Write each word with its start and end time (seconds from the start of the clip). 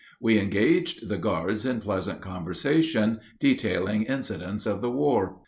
We 0.19 0.39
engaged 0.39 1.09
the 1.09 1.19
guards 1.19 1.63
in 1.63 1.79
pleasant 1.79 2.21
conversation, 2.21 3.19
detailing 3.39 4.01
incidents 4.05 4.65
of 4.65 4.81
the 4.81 4.89
war. 4.89 5.35